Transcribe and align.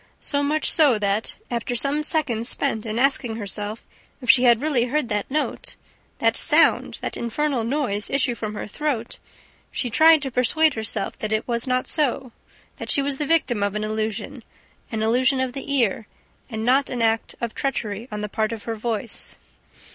So 0.19 0.41
much 0.41 0.71
so 0.71 0.97
that, 0.97 1.35
after 1.51 1.75
some 1.75 2.01
seconds 2.01 2.49
spent 2.49 2.87
in 2.87 2.97
asking 2.97 3.35
herself 3.35 3.83
if 4.19 4.31
she 4.31 4.45
had 4.45 4.59
really 4.59 4.85
heard 4.85 5.09
that 5.09 5.29
note, 5.29 5.75
that 6.17 6.35
sound, 6.35 6.97
that 7.01 7.15
infernal 7.17 7.63
noise 7.63 8.09
issue 8.09 8.33
from 8.33 8.55
her 8.55 8.65
throat, 8.65 9.19
she 9.71 9.91
tried 9.91 10.23
to 10.23 10.31
persuade 10.31 10.73
herself 10.73 11.19
that 11.19 11.31
it 11.31 11.47
was 11.47 11.67
not 11.67 11.87
so, 11.87 12.31
that 12.77 12.89
she 12.89 13.03
was 13.03 13.19
the 13.19 13.27
victim 13.27 13.61
of 13.61 13.75
an 13.75 13.83
illusion, 13.83 14.43
an 14.91 15.03
illusion 15.03 15.39
of 15.39 15.53
the 15.53 15.71
ear, 15.71 16.07
and 16.49 16.65
not 16.65 16.89
of 16.89 16.93
an 16.95 17.03
act 17.03 17.35
of 17.39 17.53
treachery 17.53 18.07
on 18.11 18.21
the 18.21 18.27
part 18.27 18.51
of 18.51 18.63
her 18.63 18.73
voice.... 18.73 19.35